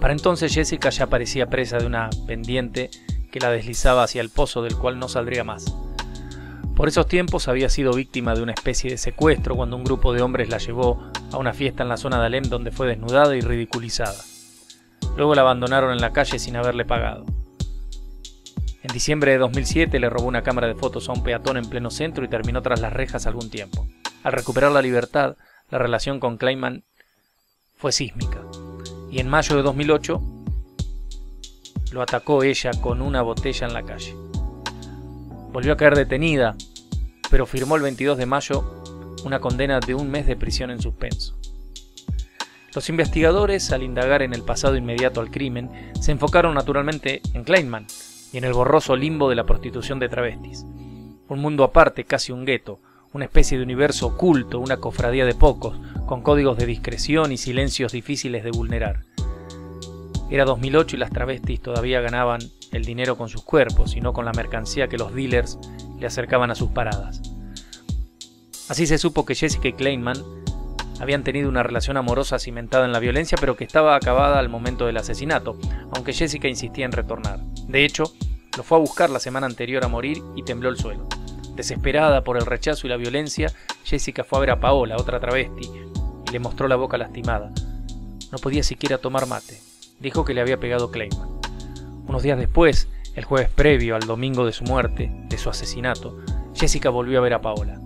Para 0.00 0.12
entonces 0.12 0.54
Jessica 0.54 0.90
ya 0.90 1.06
parecía 1.06 1.46
presa 1.46 1.78
de 1.78 1.86
una 1.86 2.10
pendiente 2.26 2.90
que 3.30 3.40
la 3.40 3.50
deslizaba 3.50 4.02
hacia 4.02 4.20
el 4.20 4.30
pozo 4.30 4.62
del 4.62 4.76
cual 4.76 4.98
no 4.98 5.08
saldría 5.08 5.44
más. 5.44 5.74
Por 6.76 6.88
esos 6.88 7.08
tiempos 7.08 7.48
había 7.48 7.70
sido 7.70 7.94
víctima 7.94 8.34
de 8.34 8.42
una 8.42 8.52
especie 8.52 8.90
de 8.90 8.98
secuestro 8.98 9.56
cuando 9.56 9.76
un 9.76 9.84
grupo 9.84 10.12
de 10.12 10.20
hombres 10.20 10.50
la 10.50 10.58
llevó 10.58 11.10
a 11.32 11.38
una 11.38 11.54
fiesta 11.54 11.82
en 11.82 11.88
la 11.88 11.96
zona 11.96 12.20
de 12.20 12.26
Alem 12.26 12.44
donde 12.44 12.70
fue 12.70 12.86
desnudada 12.86 13.34
y 13.34 13.40
ridiculizada. 13.40 14.22
Luego 15.16 15.34
la 15.34 15.40
abandonaron 15.40 15.92
en 15.92 16.00
la 16.02 16.12
calle 16.12 16.38
sin 16.38 16.56
haberle 16.56 16.84
pagado. 16.84 17.24
En 18.82 18.92
diciembre 18.92 19.32
de 19.32 19.38
2007 19.38 19.98
le 19.98 20.10
robó 20.10 20.26
una 20.26 20.42
cámara 20.42 20.66
de 20.66 20.74
fotos 20.74 21.08
a 21.08 21.12
un 21.12 21.22
peatón 21.22 21.56
en 21.56 21.68
pleno 21.68 21.90
centro 21.90 22.24
y 22.24 22.28
terminó 22.28 22.60
tras 22.60 22.80
las 22.80 22.92
rejas 22.92 23.26
algún 23.26 23.48
tiempo. 23.48 23.88
Al 24.22 24.32
recuperar 24.32 24.70
la 24.70 24.82
libertad, 24.82 25.36
la 25.70 25.78
relación 25.78 26.20
con 26.20 26.36
Kleinman 26.36 26.84
fue 27.76 27.92
sísmica. 27.92 28.42
Y 29.10 29.20
en 29.20 29.28
mayo 29.28 29.56
de 29.56 29.62
2008 29.62 30.20
lo 31.92 32.02
atacó 32.02 32.42
ella 32.42 32.70
con 32.80 33.02
una 33.02 33.22
botella 33.22 33.66
en 33.66 33.74
la 33.74 33.82
calle. 33.82 34.14
Volvió 35.52 35.72
a 35.72 35.76
caer 35.76 35.96
detenida, 35.96 36.56
pero 37.30 37.46
firmó 37.46 37.76
el 37.76 37.82
22 37.82 38.18
de 38.18 38.26
mayo 38.26 38.82
una 39.24 39.40
condena 39.40 39.80
de 39.80 39.94
un 39.94 40.10
mes 40.10 40.26
de 40.26 40.36
prisión 40.36 40.70
en 40.70 40.80
suspenso. 40.80 41.36
Los 42.74 42.88
investigadores, 42.90 43.72
al 43.72 43.82
indagar 43.82 44.22
en 44.22 44.34
el 44.34 44.42
pasado 44.42 44.76
inmediato 44.76 45.20
al 45.20 45.30
crimen, 45.30 45.70
se 45.98 46.12
enfocaron 46.12 46.54
naturalmente 46.54 47.22
en 47.32 47.42
Kleinman 47.42 47.86
y 48.32 48.38
en 48.38 48.44
el 48.44 48.52
borroso 48.52 48.94
limbo 48.96 49.30
de 49.30 49.34
la 49.34 49.46
prostitución 49.46 49.98
de 49.98 50.10
travestis. 50.10 50.64
Un 51.28 51.40
mundo 51.40 51.64
aparte, 51.64 52.04
casi 52.04 52.32
un 52.32 52.44
gueto, 52.44 52.78
una 53.16 53.24
especie 53.24 53.56
de 53.56 53.64
universo 53.64 54.08
oculto, 54.08 54.60
una 54.60 54.76
cofradía 54.76 55.24
de 55.24 55.34
pocos, 55.34 55.78
con 56.06 56.20
códigos 56.20 56.58
de 56.58 56.66
discreción 56.66 57.32
y 57.32 57.38
silencios 57.38 57.92
difíciles 57.92 58.44
de 58.44 58.50
vulnerar. 58.50 59.04
Era 60.30 60.44
2008 60.44 60.96
y 60.96 60.98
las 60.98 61.10
travestis 61.10 61.62
todavía 61.62 62.02
ganaban 62.02 62.40
el 62.72 62.84
dinero 62.84 63.16
con 63.16 63.30
sus 63.30 63.42
cuerpos 63.42 63.96
y 63.96 64.02
no 64.02 64.12
con 64.12 64.26
la 64.26 64.32
mercancía 64.32 64.88
que 64.88 64.98
los 64.98 65.14
dealers 65.14 65.58
le 65.98 66.06
acercaban 66.06 66.50
a 66.50 66.54
sus 66.54 66.70
paradas. 66.70 67.22
Así 68.68 68.86
se 68.86 68.98
supo 68.98 69.24
que 69.24 69.34
Jessica 69.34 69.68
y 69.68 69.72
Kleinman 69.72 70.18
habían 71.00 71.24
tenido 71.24 71.48
una 71.48 71.62
relación 71.62 71.96
amorosa 71.96 72.38
cimentada 72.38 72.84
en 72.84 72.92
la 72.92 72.98
violencia, 72.98 73.38
pero 73.40 73.56
que 73.56 73.64
estaba 73.64 73.96
acabada 73.96 74.38
al 74.38 74.50
momento 74.50 74.84
del 74.84 74.98
asesinato, 74.98 75.56
aunque 75.92 76.12
Jessica 76.12 76.48
insistía 76.48 76.84
en 76.84 76.92
retornar. 76.92 77.40
De 77.66 77.84
hecho, 77.84 78.12
lo 78.58 78.62
fue 78.62 78.76
a 78.76 78.80
buscar 78.82 79.08
la 79.08 79.20
semana 79.20 79.46
anterior 79.46 79.84
a 79.84 79.88
morir 79.88 80.22
y 80.34 80.42
tembló 80.42 80.68
el 80.68 80.76
suelo. 80.76 81.08
Desesperada 81.56 82.22
por 82.22 82.36
el 82.36 82.46
rechazo 82.46 82.86
y 82.86 82.90
la 82.90 82.96
violencia, 82.96 83.52
Jessica 83.84 84.22
fue 84.22 84.38
a 84.38 84.40
ver 84.40 84.50
a 84.50 84.60
Paola, 84.60 84.96
otra 84.96 85.18
travesti, 85.18 85.68
y 86.28 86.30
le 86.30 86.38
mostró 86.38 86.68
la 86.68 86.76
boca 86.76 86.98
lastimada. 86.98 87.52
No 88.30 88.38
podía 88.38 88.62
siquiera 88.62 88.98
tomar 88.98 89.26
mate 89.26 89.60
dijo 90.00 90.24
que 90.24 90.34
le 90.34 90.40
había 90.40 90.60
pegado 90.60 90.90
Clayman. 90.90 91.40
Unos 92.06 92.22
días 92.22 92.38
después, 92.38 92.88
el 93.14 93.24
jueves 93.24 93.50
previo 93.50 93.96
al 93.96 94.02
domingo 94.02 94.46
de 94.46 94.52
su 94.52 94.64
muerte, 94.64 95.10
de 95.28 95.38
su 95.38 95.50
asesinato, 95.50 96.18
Jessica 96.54 96.90
volvió 96.90 97.18
a 97.18 97.22
ver 97.22 97.34
a 97.34 97.40
Paola. 97.40 97.80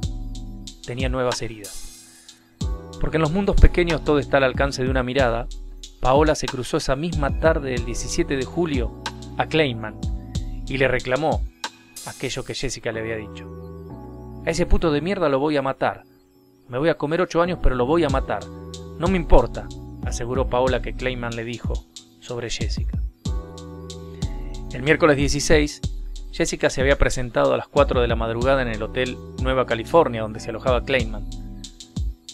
Tenía 0.84 1.08
nuevas 1.08 1.40
heridas. 1.42 2.56
Porque 3.00 3.16
en 3.16 3.22
los 3.22 3.32
mundos 3.32 3.56
pequeños 3.56 4.04
todo 4.04 4.18
está 4.18 4.36
al 4.38 4.44
alcance 4.44 4.82
de 4.82 4.90
una 4.90 5.02
mirada, 5.02 5.46
Paola 6.00 6.34
se 6.34 6.46
cruzó 6.46 6.76
esa 6.76 6.96
misma 6.96 7.38
tarde 7.40 7.70
del 7.70 7.84
17 7.84 8.36
de 8.36 8.44
julio 8.44 9.02
a 9.36 9.46
Kleinman 9.46 9.98
y 10.66 10.78
le 10.78 10.88
reclamó 10.88 11.42
aquello 12.06 12.44
que 12.44 12.54
Jessica 12.54 12.92
le 12.92 13.00
había 13.00 13.16
dicho. 13.16 13.46
A 14.46 14.50
ese 14.50 14.66
puto 14.66 14.90
de 14.90 15.00
mierda 15.00 15.28
lo 15.28 15.38
voy 15.38 15.56
a 15.56 15.62
matar. 15.62 16.04
Me 16.68 16.78
voy 16.78 16.88
a 16.88 16.96
comer 16.96 17.20
ocho 17.20 17.42
años 17.42 17.58
pero 17.62 17.74
lo 17.74 17.86
voy 17.86 18.04
a 18.04 18.08
matar. 18.08 18.44
No 18.98 19.08
me 19.08 19.16
importa, 19.16 19.68
aseguró 20.04 20.48
Paola 20.48 20.82
que 20.82 20.94
Kleinman 20.94 21.36
le 21.36 21.44
dijo, 21.44 21.86
sobre 22.20 22.50
Jessica. 22.50 22.98
El 24.72 24.82
miércoles 24.82 25.16
16, 25.16 25.80
Jessica 26.32 26.70
se 26.70 26.80
había 26.80 26.96
presentado 26.96 27.54
a 27.54 27.56
las 27.56 27.66
4 27.68 28.00
de 28.00 28.08
la 28.08 28.14
madrugada 28.14 28.62
en 28.62 28.68
el 28.68 28.82
Hotel 28.82 29.18
Nueva 29.42 29.66
California, 29.66 30.22
donde 30.22 30.40
se 30.40 30.50
alojaba 30.50 30.84
Kleinman, 30.84 31.28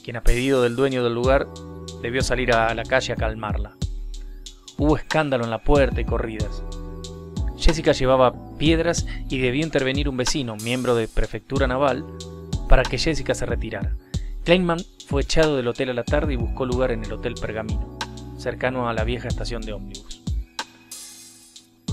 quien 0.04 0.16
a 0.16 0.22
pedido 0.22 0.62
del 0.62 0.76
dueño 0.76 1.02
del 1.02 1.14
lugar 1.14 1.48
debió 2.02 2.22
salir 2.22 2.52
a 2.52 2.74
la 2.74 2.84
calle 2.84 3.14
a 3.14 3.16
calmarla. 3.16 3.76
Hubo 4.78 4.96
escándalo 4.96 5.44
en 5.44 5.50
la 5.50 5.62
puerta 5.62 6.00
y 6.00 6.04
corridas. 6.04 6.62
Jessica 7.56 7.92
llevaba 7.92 8.34
piedras 8.58 9.06
y 9.28 9.38
debió 9.38 9.64
intervenir 9.64 10.08
un 10.08 10.16
vecino, 10.16 10.56
miembro 10.56 10.94
de 10.94 11.08
Prefectura 11.08 11.66
Naval, 11.66 12.04
para 12.68 12.82
que 12.82 12.98
Jessica 12.98 13.34
se 13.34 13.46
retirara. 13.46 13.96
Kleinman 14.44 14.80
fue 15.06 15.22
echado 15.22 15.56
del 15.56 15.68
hotel 15.68 15.90
a 15.90 15.94
la 15.94 16.04
tarde 16.04 16.34
y 16.34 16.36
buscó 16.36 16.66
lugar 16.66 16.90
en 16.92 17.04
el 17.04 17.12
Hotel 17.12 17.34
Pergamino 17.34 17.96
cercano 18.46 18.88
a 18.88 18.92
la 18.92 19.04
vieja 19.04 19.28
estación 19.28 19.62
de 19.62 19.72
ómnibus. 19.72 20.22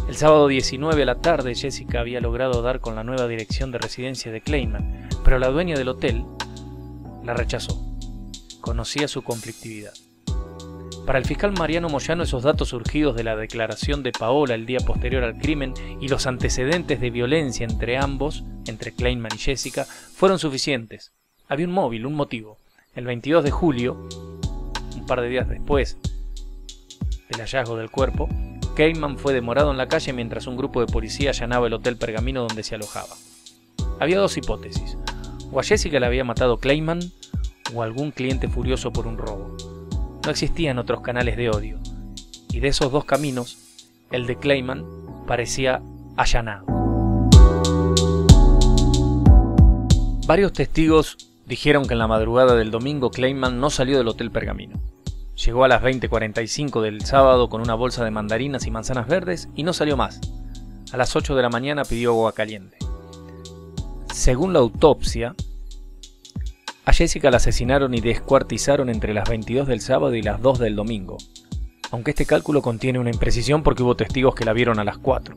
El 0.08 0.16
sábado 0.16 0.48
19 0.48 1.02
a 1.02 1.06
la 1.06 1.22
tarde 1.22 1.56
Jessica 1.56 2.02
había 2.02 2.20
logrado 2.20 2.62
dar 2.62 2.80
con 2.80 2.96
la 2.96 3.04
nueva 3.04 3.28
dirección 3.28 3.72
de 3.72 3.80
residencia 3.80 4.32
de 4.32 4.42
Kleinman, 4.42 5.10
pero 5.24 5.40
la 5.40 5.48
dueña 5.48 5.76
del 5.76 5.88
hotel 5.88 6.26
la 7.24 7.34
rechazó. 7.34 7.82
Conocía 8.62 9.08
su 9.08 9.24
conflictividad. 9.24 9.94
Para 11.06 11.20
el 11.20 11.26
fiscal 11.26 11.52
Mariano 11.52 11.90
Moyano 11.90 12.24
esos 12.24 12.44
datos 12.44 12.70
surgidos 12.70 13.16
de 13.16 13.26
la 13.26 13.36
declaración 13.36 14.04
de 14.04 14.14
Paola 14.14 14.56
el 14.56 14.66
día 14.66 14.80
posterior 14.80 15.24
al 15.24 15.38
crimen 15.38 15.74
y 16.00 16.08
los 16.08 16.28
antecedentes 16.28 17.02
de 17.02 17.10
violencia 17.10 17.66
entre 17.66 17.98
ambos, 17.98 18.46
entre 18.68 18.94
Kleinman 18.94 19.34
y 19.36 19.38
Jessica, 19.38 19.84
fueron 19.84 20.40
suficientes. 20.40 21.12
Había 21.50 21.68
un 21.68 21.74
móvil, 21.74 22.06
un 22.06 22.14
motivo. 22.14 22.58
El 22.96 23.06
22 23.06 23.44
de 23.44 23.52
julio, 23.52 24.08
un 24.96 25.06
par 25.06 25.20
de 25.20 25.28
días 25.28 25.50
después 25.50 25.98
el 27.30 27.40
hallazgo 27.40 27.76
del 27.76 27.90
cuerpo, 27.90 28.30
Cayman 28.76 29.18
fue 29.18 29.34
demorado 29.34 29.72
en 29.72 29.78
la 29.78 29.88
calle 29.88 30.14
mientras 30.14 30.48
un 30.48 30.56
grupo 30.56 30.80
de 30.80 30.88
policía 30.88 31.32
allanaba 31.32 31.68
el 31.68 31.74
Hotel 31.74 31.98
Pergamino 31.98 32.44
donde 32.48 32.64
se 32.64 32.76
alojaba. 32.76 33.16
Había 34.00 34.20
dos 34.20 34.38
hipótesis. 34.38 34.98
O 35.52 35.60
a 35.60 35.64
Jessica 35.64 36.00
la 36.00 36.08
había 36.08 36.24
matado 36.24 36.58
Clayman 36.58 37.00
o 37.74 37.84
algún 37.84 38.12
cliente 38.12 38.48
furioso 38.48 38.92
por 38.94 39.06
un 39.06 39.18
robo. 39.18 39.73
No 40.26 40.32
existían 40.32 40.80
otros 40.80 41.02
canales 41.02 41.36
de 41.36 41.50
odio. 41.50 41.80
Y 42.50 42.60
de 42.60 42.70
esos 42.70 42.92
dos 42.92 43.04
caminos, 43.04 43.58
el 44.12 44.26
de 44.26 44.38
Clayman 44.38 44.86
parecía 45.28 45.82
allanado. 46.16 46.66
Varios 50.26 50.54
testigos 50.54 51.18
dijeron 51.46 51.86
que 51.86 51.94
en 51.94 52.00
la 52.00 52.08
madrugada 52.08 52.56
del 52.56 52.72
domingo 52.72 53.12
Clayman 53.12 53.60
no 53.60 53.70
salió 53.70 53.98
del 53.98 54.08
Hotel 54.08 54.32
Pergamino. 54.32 54.80
Llegó 55.36 55.66
a 55.66 55.68
las 55.68 55.82
20:45 55.82 56.82
del 56.82 57.04
sábado 57.04 57.50
con 57.50 57.60
una 57.60 57.76
bolsa 57.76 58.06
de 58.06 58.12
mandarinas 58.12 58.66
y 58.66 58.72
manzanas 58.72 59.08
verdes 59.08 59.50
y 59.56 59.64
no 59.64 59.74
salió 59.74 59.98
más. 59.98 60.22
A 60.94 60.98
las 60.98 61.16
8 61.16 61.36
de 61.36 61.42
la 61.42 61.50
mañana 61.50 61.84
pidió 61.84 62.12
agua 62.12 62.32
caliente. 62.32 62.78
Según 64.14 64.54
la 64.54 64.60
autopsia, 64.60 65.36
a 66.86 66.92
Jessica 66.92 67.32
la 67.32 67.38
asesinaron 67.38 67.94
y 67.94 68.02
descuartizaron 68.02 68.90
entre 68.90 69.14
las 69.14 69.30
22 69.30 69.68
del 69.68 69.80
sábado 69.80 70.16
y 70.16 70.22
las 70.22 70.42
2 70.42 70.60
del 70.60 70.76
domingo, 70.76 71.18
aunque 71.92 72.12
este 72.12 72.26
cálculo 72.26 72.62
contiene 72.62 73.00
una 73.00 73.12
imprecisión 73.12 73.64
porque 73.64 73.84
hubo 73.84 73.96
testigos 73.96 74.36
que 74.36 74.46
la 74.46 74.54
vieron 74.54 74.80
a 74.80 74.84
las 74.84 74.98
4. 74.98 75.36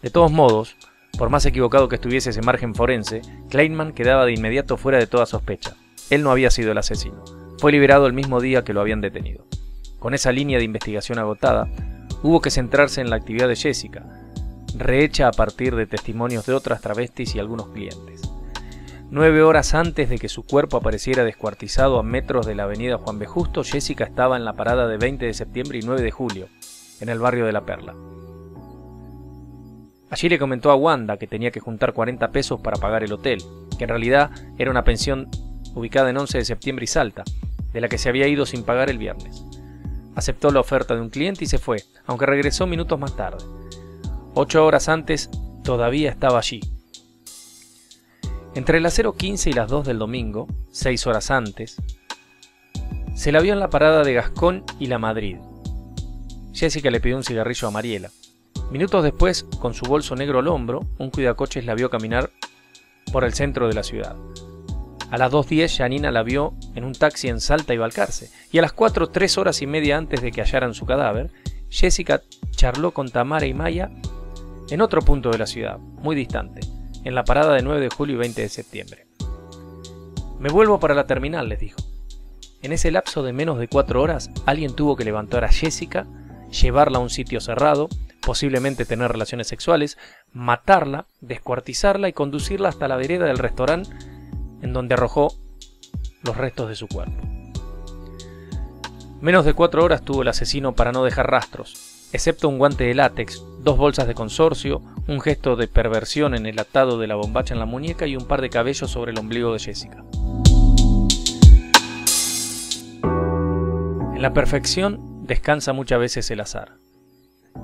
De 0.00 0.10
todos 0.10 0.32
modos, 0.32 0.76
por 1.18 1.28
más 1.28 1.44
equivocado 1.44 1.88
que 1.88 1.96
estuviese 1.96 2.30
ese 2.30 2.42
margen 2.42 2.74
forense, 2.74 3.20
Kleinman 3.50 3.92
quedaba 3.92 4.24
de 4.24 4.32
inmediato 4.32 4.76
fuera 4.76 4.98
de 4.98 5.06
toda 5.06 5.26
sospecha. 5.26 5.76
Él 6.10 6.22
no 6.22 6.30
había 6.30 6.50
sido 6.50 6.72
el 6.72 6.78
asesino. 6.78 7.22
Fue 7.58 7.70
liberado 7.70 8.06
el 8.06 8.12
mismo 8.12 8.40
día 8.40 8.64
que 8.64 8.72
lo 8.72 8.80
habían 8.80 9.00
detenido. 9.00 9.46
Con 9.98 10.14
esa 10.14 10.32
línea 10.32 10.58
de 10.58 10.64
investigación 10.64 11.18
agotada, 11.18 11.68
hubo 12.22 12.40
que 12.40 12.50
centrarse 12.50 13.00
en 13.00 13.10
la 13.10 13.16
actividad 13.16 13.48
de 13.48 13.56
Jessica, 13.56 14.04
rehecha 14.76 15.28
a 15.28 15.32
partir 15.32 15.76
de 15.76 15.86
testimonios 15.86 16.46
de 16.46 16.54
otras 16.54 16.80
travestis 16.80 17.34
y 17.34 17.38
algunos 17.38 17.68
clientes. 17.68 18.31
Nueve 19.14 19.42
horas 19.42 19.74
antes 19.74 20.08
de 20.08 20.16
que 20.16 20.30
su 20.30 20.46
cuerpo 20.46 20.78
apareciera 20.78 21.22
descuartizado 21.22 21.98
a 21.98 22.02
metros 22.02 22.46
de 22.46 22.54
la 22.54 22.62
avenida 22.62 22.96
Juan 22.96 23.18
B. 23.18 23.26
Justo, 23.26 23.62
Jessica 23.62 24.04
estaba 24.04 24.38
en 24.38 24.46
la 24.46 24.54
parada 24.54 24.88
de 24.88 24.96
20 24.96 25.26
de 25.26 25.34
septiembre 25.34 25.78
y 25.78 25.82
9 25.82 26.00
de 26.00 26.10
julio, 26.10 26.48
en 26.98 27.10
el 27.10 27.18
barrio 27.18 27.44
de 27.44 27.52
La 27.52 27.66
Perla. 27.66 27.94
Allí 30.08 30.30
le 30.30 30.38
comentó 30.38 30.70
a 30.70 30.76
Wanda 30.76 31.18
que 31.18 31.26
tenía 31.26 31.50
que 31.50 31.60
juntar 31.60 31.92
40 31.92 32.30
pesos 32.30 32.62
para 32.62 32.78
pagar 32.78 33.04
el 33.04 33.12
hotel, 33.12 33.42
que 33.76 33.84
en 33.84 33.90
realidad 33.90 34.30
era 34.56 34.70
una 34.70 34.82
pensión 34.82 35.28
ubicada 35.74 36.08
en 36.08 36.16
11 36.16 36.38
de 36.38 36.44
septiembre 36.46 36.84
y 36.84 36.88
Salta, 36.88 37.22
de 37.70 37.80
la 37.82 37.90
que 37.90 37.98
se 37.98 38.08
había 38.08 38.28
ido 38.28 38.46
sin 38.46 38.62
pagar 38.62 38.88
el 38.88 38.96
viernes. 38.96 39.44
Aceptó 40.14 40.50
la 40.50 40.60
oferta 40.60 40.94
de 40.94 41.02
un 41.02 41.10
cliente 41.10 41.44
y 41.44 41.48
se 41.48 41.58
fue, 41.58 41.82
aunque 42.06 42.24
regresó 42.24 42.66
minutos 42.66 42.98
más 42.98 43.14
tarde. 43.14 43.44
Ocho 44.32 44.64
horas 44.64 44.88
antes 44.88 45.28
todavía 45.62 46.08
estaba 46.08 46.38
allí. 46.38 46.62
Entre 48.54 48.80
las 48.80 48.98
0.15 48.98 49.50
y 49.50 49.52
las 49.54 49.68
2 49.70 49.86
del 49.86 49.98
domingo, 49.98 50.46
seis 50.70 51.06
horas 51.06 51.30
antes, 51.30 51.76
se 53.14 53.32
la 53.32 53.40
vio 53.40 53.54
en 53.54 53.60
la 53.60 53.70
parada 53.70 54.04
de 54.04 54.12
Gascón 54.12 54.64
y 54.78 54.86
la 54.86 54.98
Madrid. 54.98 55.38
Jessica 56.52 56.90
le 56.90 57.00
pidió 57.00 57.16
un 57.16 57.24
cigarrillo 57.24 57.68
a 57.68 57.70
Mariela. 57.70 58.10
Minutos 58.70 59.04
después, 59.04 59.44
con 59.58 59.72
su 59.72 59.86
bolso 59.86 60.16
negro 60.16 60.40
al 60.40 60.48
hombro, 60.48 60.86
un 60.98 61.10
cuidacoches 61.10 61.64
la 61.64 61.74
vio 61.74 61.88
caminar 61.88 62.30
por 63.10 63.24
el 63.24 63.32
centro 63.32 63.68
de 63.68 63.74
la 63.74 63.82
ciudad. 63.82 64.16
A 65.10 65.16
las 65.16 65.32
2.10 65.32 65.78
Janina 65.78 66.10
la 66.10 66.22
vio 66.22 66.54
en 66.74 66.84
un 66.84 66.92
taxi 66.92 67.28
en 67.28 67.40
Salta 67.40 67.72
y 67.72 67.78
Balcarce, 67.78 68.30
y 68.50 68.58
a 68.58 68.62
las 68.62 68.74
4, 68.74 69.08
tres 69.08 69.38
horas 69.38 69.62
y 69.62 69.66
media 69.66 69.96
antes 69.96 70.20
de 70.20 70.30
que 70.30 70.42
hallaran 70.42 70.74
su 70.74 70.84
cadáver, 70.84 71.30
Jessica 71.70 72.22
charló 72.50 72.92
con 72.92 73.10
Tamara 73.10 73.46
y 73.46 73.54
Maya 73.54 73.90
en 74.68 74.80
otro 74.82 75.00
punto 75.00 75.30
de 75.30 75.38
la 75.38 75.46
ciudad, 75.46 75.78
muy 75.78 76.14
distante, 76.14 76.60
en 77.04 77.14
la 77.14 77.24
parada 77.24 77.54
de 77.54 77.62
9 77.62 77.80
de 77.80 77.90
julio 77.90 78.16
y 78.16 78.18
20 78.18 78.42
de 78.42 78.48
septiembre. 78.48 79.06
Me 80.38 80.48
vuelvo 80.48 80.80
para 80.80 80.94
la 80.94 81.06
terminal, 81.06 81.48
les 81.48 81.60
dijo. 81.60 81.80
En 82.62 82.72
ese 82.72 82.90
lapso 82.90 83.22
de 83.22 83.32
menos 83.32 83.58
de 83.58 83.68
cuatro 83.68 84.02
horas, 84.02 84.30
alguien 84.46 84.74
tuvo 84.74 84.96
que 84.96 85.04
levantar 85.04 85.44
a 85.44 85.48
Jessica, 85.48 86.06
llevarla 86.50 86.98
a 86.98 87.00
un 87.00 87.10
sitio 87.10 87.40
cerrado, 87.40 87.88
posiblemente 88.20 88.84
tener 88.84 89.10
relaciones 89.10 89.48
sexuales, 89.48 89.98
matarla, 90.32 91.06
descuartizarla 91.20 92.08
y 92.08 92.12
conducirla 92.12 92.68
hasta 92.68 92.88
la 92.88 92.96
vereda 92.96 93.26
del 93.26 93.38
restaurante 93.38 93.90
en 94.62 94.72
donde 94.72 94.94
arrojó 94.94 95.34
los 96.22 96.36
restos 96.36 96.68
de 96.68 96.76
su 96.76 96.86
cuerpo. 96.88 97.20
Menos 99.20 99.44
de 99.44 99.54
cuatro 99.54 99.84
horas 99.84 100.04
tuvo 100.04 100.22
el 100.22 100.28
asesino 100.28 100.74
para 100.74 100.92
no 100.92 101.04
dejar 101.04 101.30
rastros, 101.30 102.08
excepto 102.12 102.48
un 102.48 102.58
guante 102.58 102.84
de 102.84 102.94
látex, 102.94 103.44
dos 103.60 103.76
bolsas 103.76 104.06
de 104.06 104.14
consorcio, 104.14 104.82
un 105.08 105.20
gesto 105.20 105.56
de 105.56 105.68
perversión 105.68 106.34
en 106.34 106.46
el 106.46 106.58
atado 106.58 106.98
de 106.98 107.06
la 107.06 107.14
bombacha 107.14 107.54
en 107.54 107.60
la 107.60 107.66
muñeca 107.66 108.06
y 108.06 108.16
un 108.16 108.26
par 108.26 108.40
de 108.40 108.50
cabellos 108.50 108.90
sobre 108.90 109.12
el 109.12 109.18
ombligo 109.18 109.52
de 109.52 109.58
Jessica. 109.58 110.04
En 114.14 114.22
la 114.22 114.32
perfección 114.32 115.26
descansa 115.26 115.72
muchas 115.72 115.98
veces 115.98 116.30
el 116.30 116.40
azar. 116.40 116.76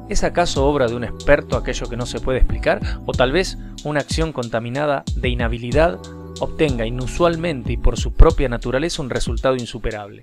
¿Es 0.09 0.25
acaso 0.25 0.67
obra 0.67 0.87
de 0.87 0.95
un 0.95 1.05
experto 1.05 1.57
aquello 1.57 1.89
que 1.89 1.97
no 1.97 2.07
se 2.07 2.21
puede 2.21 2.39
explicar? 2.39 2.81
¿O 3.07 3.13
tal 3.13 3.33
vez 3.33 3.59
una 3.85 4.01
acción 4.01 4.33
contaminada 4.33 5.05
de 5.15 5.29
inhabilidad 5.29 5.99
obtenga 6.41 6.87
inusualmente 6.87 7.73
y 7.73 7.77
por 7.77 7.99
su 7.99 8.13
propia 8.13 8.49
naturaleza 8.49 9.03
un 9.03 9.11
resultado 9.11 9.57
insuperable. 9.57 10.21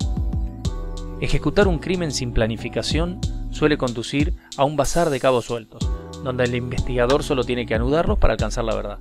Ejecutar 1.22 1.68
un 1.68 1.80
crimen 1.80 2.12
sin 2.12 2.34
planificación 2.34 3.20
suele 3.52 3.78
conducir 3.78 4.34
a 4.58 4.66
un 4.66 4.76
bazar 4.76 5.10
de 5.10 5.20
cabos 5.20 5.46
sueltos, 5.46 5.85
donde 6.26 6.44
el 6.44 6.56
investigador 6.56 7.24
solo 7.24 7.44
tiene 7.44 7.66
que 7.66 7.76
anudarlos 7.76 8.18
para 8.18 8.34
alcanzar 8.34 8.66
la 8.66 8.76
verdad, 8.76 9.00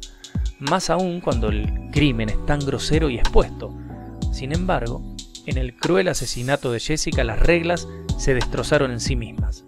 más 0.61 0.91
aún 0.91 1.21
cuando 1.21 1.49
el 1.49 1.91
crimen 1.91 2.29
es 2.29 2.47
tan 2.47 2.61
grosero 2.61 3.11
y 3.11 3.17
expuesto. 3.17 3.75
Sin 4.31 4.53
embargo, 4.53 5.03
en 5.47 5.59
el 5.59 5.75
cruel 5.75 6.09
asesinato 6.09 6.71
de 6.71 6.81
Jessica 6.81 7.25
las 7.25 7.41
reglas 7.41 7.89
se 8.19 8.35
destrozaron 8.35 8.91
en 8.91 9.01
sí 9.01 9.17
mismas. 9.17 9.65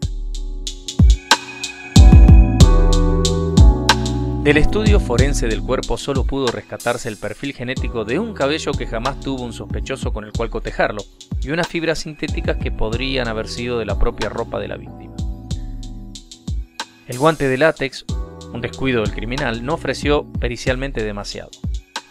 Del 4.44 4.58
estudio 4.58 5.00
forense 5.00 5.48
del 5.48 5.62
cuerpo 5.62 5.96
solo 5.96 6.24
pudo 6.24 6.46
rescatarse 6.48 7.08
el 7.08 7.16
perfil 7.16 7.52
genético 7.52 8.04
de 8.04 8.20
un 8.20 8.32
cabello 8.32 8.70
que 8.72 8.86
jamás 8.86 9.18
tuvo 9.18 9.42
un 9.42 9.52
sospechoso 9.52 10.12
con 10.12 10.24
el 10.24 10.32
cual 10.32 10.50
cotejarlo, 10.50 11.02
y 11.42 11.50
unas 11.50 11.66
fibras 11.66 12.00
sintéticas 12.00 12.56
que 12.56 12.70
podrían 12.70 13.26
haber 13.26 13.48
sido 13.48 13.78
de 13.80 13.86
la 13.86 13.98
propia 13.98 14.28
ropa 14.28 14.60
de 14.60 14.68
la 14.68 14.76
víctima. 14.76 15.15
El 17.06 17.18
guante 17.18 17.48
de 17.48 17.58
látex, 17.58 18.04
un 18.52 18.60
descuido 18.60 19.02
del 19.02 19.12
criminal, 19.12 19.64
no 19.64 19.74
ofreció 19.74 20.26
pericialmente 20.40 21.04
demasiado. 21.04 21.50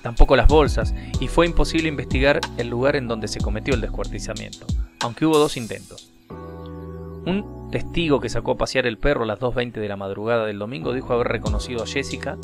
Tampoco 0.02 0.36
las 0.36 0.48
bolsas, 0.48 0.94
y 1.20 1.28
fue 1.28 1.46
imposible 1.46 1.90
investigar 1.90 2.40
el 2.58 2.70
lugar 2.70 2.96
en 2.96 3.08
donde 3.08 3.28
se 3.28 3.42
cometió 3.42 3.74
el 3.74 3.82
descuartizamiento, 3.82 4.66
aunque 5.02 5.26
hubo 5.26 5.38
dos 5.38 5.58
intentos. 5.58 6.12
Un 6.30 7.70
testigo 7.72 8.20
que 8.20 8.30
sacó 8.30 8.52
a 8.52 8.58
pasear 8.58 8.86
el 8.86 8.98
perro 8.98 9.24
a 9.24 9.28
las 9.28 9.40
2.20 9.40 9.74
de 9.74 9.90
la 9.90 9.98
madrugada 9.98 10.46
del 10.46 10.60
domingo 10.60 10.94
dijo 10.94 11.14
haber 11.14 11.28
reconocido 11.28 11.84
a 11.84 11.88
Jessica 11.88 12.38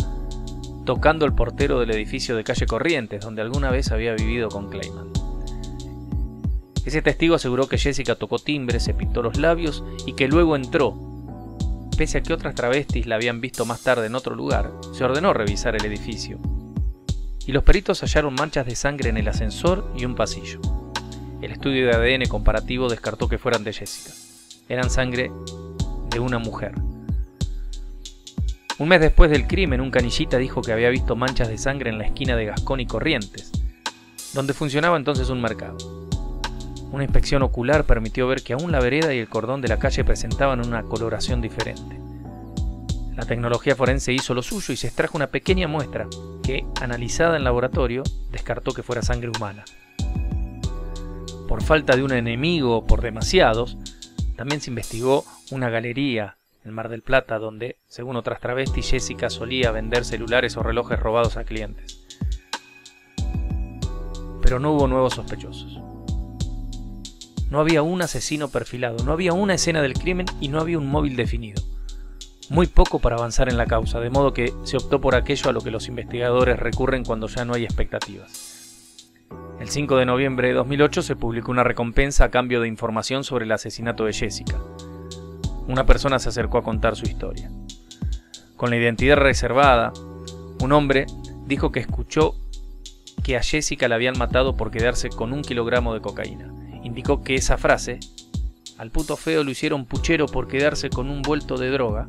tocando 0.85 1.25
el 1.25 1.33
portero 1.33 1.79
del 1.79 1.91
edificio 1.91 2.35
de 2.35 2.43
calle 2.43 2.65
Corrientes, 2.65 3.23
donde 3.23 3.41
alguna 3.41 3.71
vez 3.71 3.91
había 3.91 4.13
vivido 4.13 4.49
con 4.49 4.69
Clayman. 4.69 5.11
Ese 6.85 7.01
testigo 7.01 7.35
aseguró 7.35 7.67
que 7.67 7.77
Jessica 7.77 8.15
tocó 8.15 8.39
timbre, 8.39 8.79
se 8.79 8.93
pintó 8.93 9.21
los 9.21 9.37
labios 9.37 9.83
y 10.05 10.13
que 10.13 10.27
luego 10.27 10.55
entró. 10.55 11.10
Pese 11.97 12.19
a 12.19 12.23
que 12.23 12.33
otras 12.33 12.55
travestis 12.55 13.05
la 13.05 13.15
habían 13.15 13.41
visto 13.41 13.65
más 13.65 13.81
tarde 13.81 14.07
en 14.07 14.15
otro 14.15 14.35
lugar, 14.35 14.71
se 14.93 15.03
ordenó 15.03 15.33
revisar 15.33 15.75
el 15.75 15.85
edificio. 15.85 16.39
Y 17.45 17.51
los 17.51 17.63
peritos 17.63 18.01
hallaron 18.01 18.35
manchas 18.35 18.65
de 18.65 18.75
sangre 18.75 19.09
en 19.09 19.17
el 19.17 19.27
ascensor 19.27 19.91
y 19.97 20.05
un 20.05 20.15
pasillo. 20.15 20.59
El 21.41 21.51
estudio 21.51 21.87
de 21.87 21.93
ADN 21.93 22.29
comparativo 22.29 22.89
descartó 22.89 23.27
que 23.27 23.37
fueran 23.37 23.63
de 23.63 23.73
Jessica 23.73 24.11
eran 24.71 24.89
sangre 24.89 25.31
de 26.09 26.19
una 26.19 26.39
mujer. 26.39 26.73
Un 28.79 28.87
mes 28.87 29.01
después 29.01 29.29
del 29.29 29.45
crimen, 29.45 29.81
un 29.81 29.91
canillita 29.91 30.37
dijo 30.37 30.61
que 30.61 30.71
había 30.71 30.89
visto 30.89 31.15
manchas 31.17 31.49
de 31.49 31.57
sangre 31.57 31.89
en 31.89 31.97
la 31.97 32.05
esquina 32.05 32.37
de 32.37 32.45
Gascón 32.45 32.79
y 32.79 32.85
Corrientes, 32.85 33.51
donde 34.33 34.53
funcionaba 34.53 34.95
entonces 34.95 35.29
un 35.29 35.41
mercado. 35.41 35.77
Una 36.91 37.03
inspección 37.03 37.41
ocular 37.41 37.85
permitió 37.85 38.27
ver 38.27 38.43
que 38.43 38.53
aún 38.53 38.71
la 38.71 38.81
vereda 38.81 39.13
y 39.13 39.19
el 39.19 39.29
cordón 39.29 39.61
de 39.61 39.69
la 39.69 39.79
calle 39.79 40.03
presentaban 40.03 40.65
una 40.65 40.83
coloración 40.83 41.41
diferente. 41.41 41.97
La 43.15 43.25
tecnología 43.25 43.75
forense 43.75 44.11
hizo 44.11 44.33
lo 44.33 44.41
suyo 44.41 44.73
y 44.73 44.77
se 44.77 44.87
extrajo 44.87 45.17
una 45.17 45.27
pequeña 45.27 45.67
muestra 45.67 46.07
que, 46.43 46.65
analizada 46.81 47.37
en 47.37 47.45
laboratorio, 47.45 48.03
descartó 48.31 48.73
que 48.73 48.83
fuera 48.83 49.01
sangre 49.01 49.29
humana. 49.29 49.63
Por 51.47 51.63
falta 51.63 51.95
de 51.95 52.03
un 52.03 52.11
enemigo 52.11 52.77
o 52.77 52.85
por 52.85 53.01
demasiados, 53.01 53.77
también 54.35 54.59
se 54.59 54.69
investigó 54.69 55.23
una 55.51 55.69
galería 55.69 56.37
en 56.65 56.73
Mar 56.73 56.89
del 56.89 57.03
Plata 57.03 57.39
donde, 57.39 57.77
según 57.87 58.15
otras 58.17 58.39
travestis, 58.39 58.89
Jessica 58.89 59.29
solía 59.29 59.71
vender 59.71 60.03
celulares 60.03 60.57
o 60.57 60.63
relojes 60.63 60.99
robados 60.99 61.37
a 61.37 61.43
clientes. 61.43 62.05
Pero 64.41 64.59
no 64.59 64.73
hubo 64.73 64.87
nuevos 64.87 65.13
sospechosos. 65.13 65.79
No 67.51 67.59
había 67.59 67.81
un 67.81 68.01
asesino 68.01 68.47
perfilado, 68.47 69.03
no 69.03 69.11
había 69.11 69.33
una 69.33 69.55
escena 69.55 69.81
del 69.81 69.93
crimen 69.93 70.25
y 70.39 70.47
no 70.47 70.61
había 70.61 70.77
un 70.77 70.87
móvil 70.87 71.17
definido. 71.17 71.61
muy 72.49 72.67
poco 72.67 72.99
para 72.99 73.15
avanzar 73.15 73.47
en 73.47 73.57
la 73.57 73.65
causa, 73.65 73.99
de 73.99 74.09
modo 74.09 74.33
que 74.33 74.53
se 74.63 74.75
optó 74.75 74.99
por 74.99 75.15
aquello 75.15 75.49
a 75.49 75.53
lo 75.53 75.61
que 75.61 75.71
los 75.71 75.87
investigadores 75.87 76.59
recurren 76.59 77.05
cuando 77.05 77.27
ya 77.27 77.45
no 77.45 77.53
hay 77.53 77.63
expectativas. 77.63 79.09
El 79.59 79.69
5 79.69 79.95
de 79.95 80.05
noviembre 80.05 80.49
de 80.49 80.53
2008 80.55 81.01
se 81.01 81.15
publicó 81.15 81.51
una 81.51 81.63
recompensa 81.63 82.25
a 82.25 82.31
cambio 82.31 82.59
de 82.59 82.67
información 82.67 83.23
sobre 83.23 83.45
el 83.45 83.51
asesinato 83.53 84.03
de 84.05 84.13
Jessica. 84.13 84.57
Una 85.67 85.85
persona 85.85 86.19
se 86.19 86.29
acercó 86.29 86.57
a 86.57 86.63
contar 86.63 86.97
su 86.97 87.05
historia. 87.05 87.49
Con 88.57 88.69
la 88.69 88.77
identidad 88.77 89.15
reservada, 89.15 89.93
un 90.61 90.71
hombre 90.73 91.05
dijo 91.45 91.71
que 91.71 91.79
escuchó 91.79 92.35
que 93.23 93.37
a 93.37 93.43
Jessica 93.43 93.87
la 93.87 93.95
habían 93.95 94.17
matado 94.17 94.57
por 94.57 94.71
quedarse 94.71 95.09
con 95.09 95.31
un 95.31 95.41
kilogramo 95.41 95.93
de 95.93 96.01
cocaína. 96.01 96.60
Indicó 96.83 97.23
que 97.23 97.35
esa 97.35 97.57
frase, 97.57 97.99
al 98.77 98.91
puto 98.91 99.17
feo 99.17 99.43
lo 99.43 99.51
hicieron 99.51 99.85
puchero 99.85 100.25
por 100.25 100.47
quedarse 100.47 100.89
con 100.89 101.09
un 101.09 101.21
vuelto 101.21 101.57
de 101.57 101.69
droga, 101.69 102.07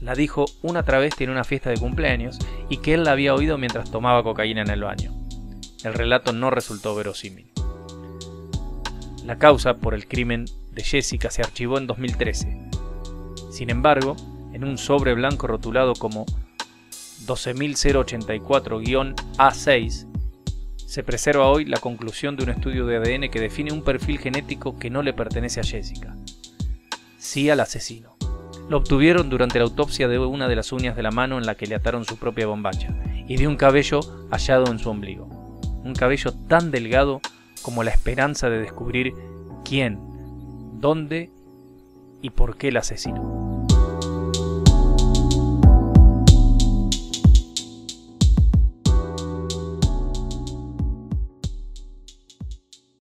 la 0.00 0.14
dijo 0.14 0.46
una 0.62 0.82
travesti 0.82 1.24
en 1.24 1.30
una 1.30 1.44
fiesta 1.44 1.70
de 1.70 1.78
cumpleaños 1.78 2.38
y 2.68 2.78
que 2.78 2.94
él 2.94 3.04
la 3.04 3.12
había 3.12 3.34
oído 3.34 3.58
mientras 3.58 3.90
tomaba 3.90 4.22
cocaína 4.22 4.62
en 4.62 4.70
el 4.70 4.82
baño. 4.82 5.12
El 5.84 5.94
relato 5.94 6.32
no 6.32 6.50
resultó 6.50 6.94
verosímil. 6.94 7.50
La 9.24 9.38
causa 9.38 9.74
por 9.74 9.94
el 9.94 10.08
crimen 10.08 10.46
de 10.72 10.82
Jessica 10.82 11.30
se 11.30 11.42
archivó 11.42 11.78
en 11.78 11.86
2013. 11.86 12.70
Sin 13.50 13.70
embargo, 13.70 14.16
en 14.52 14.64
un 14.64 14.78
sobre 14.78 15.14
blanco 15.14 15.46
rotulado 15.46 15.94
como 15.94 16.26
12084-A6, 17.26 20.09
se 20.90 21.04
preserva 21.04 21.46
hoy 21.46 21.66
la 21.66 21.78
conclusión 21.78 22.34
de 22.34 22.42
un 22.42 22.50
estudio 22.50 22.84
de 22.84 22.96
ADN 22.96 23.30
que 23.30 23.38
define 23.38 23.70
un 23.70 23.84
perfil 23.84 24.18
genético 24.18 24.76
que 24.76 24.90
no 24.90 25.04
le 25.04 25.12
pertenece 25.12 25.60
a 25.60 25.62
Jessica. 25.62 26.16
Sí 27.16 27.48
al 27.48 27.60
asesino. 27.60 28.16
Lo 28.68 28.78
obtuvieron 28.78 29.30
durante 29.30 29.60
la 29.60 29.66
autopsia 29.66 30.08
de 30.08 30.18
una 30.18 30.48
de 30.48 30.56
las 30.56 30.72
uñas 30.72 30.96
de 30.96 31.04
la 31.04 31.12
mano 31.12 31.38
en 31.38 31.46
la 31.46 31.54
que 31.54 31.68
le 31.68 31.76
ataron 31.76 32.04
su 32.04 32.16
propia 32.16 32.48
bombacha 32.48 32.88
y 33.28 33.36
de 33.36 33.46
un 33.46 33.54
cabello 33.54 34.00
hallado 34.32 34.68
en 34.72 34.80
su 34.80 34.90
ombligo. 34.90 35.28
Un 35.84 35.94
cabello 35.94 36.32
tan 36.48 36.72
delgado 36.72 37.20
como 37.62 37.84
la 37.84 37.92
esperanza 37.92 38.50
de 38.50 38.58
descubrir 38.58 39.14
quién, 39.64 40.00
dónde 40.80 41.30
y 42.20 42.30
por 42.30 42.56
qué 42.56 42.66
el 42.66 42.78
asesino. 42.78 43.39